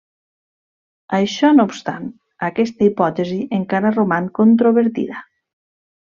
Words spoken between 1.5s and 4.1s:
no obstant, aquesta hipòtesi encara